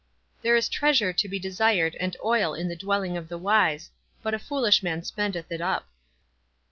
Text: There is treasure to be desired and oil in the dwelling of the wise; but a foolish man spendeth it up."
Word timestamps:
There 0.41 0.55
is 0.55 0.67
treasure 0.67 1.13
to 1.13 1.27
be 1.29 1.37
desired 1.37 1.95
and 1.97 2.17
oil 2.25 2.55
in 2.55 2.67
the 2.69 2.75
dwelling 2.75 3.17
of 3.17 3.29
the 3.29 3.37
wise; 3.37 3.91
but 4.23 4.33
a 4.33 4.39
foolish 4.39 4.81
man 4.81 5.03
spendeth 5.03 5.51
it 5.51 5.61
up." 5.61 5.87